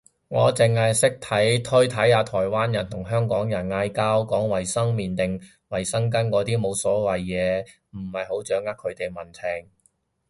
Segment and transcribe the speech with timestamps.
[0.29, 5.39] 我剩係識睇推睇下台灣人同香港人嗌交，講衛生棉定
[5.69, 9.43] 衛生巾嗰啲無謂嘢，唔係好掌握佢哋民情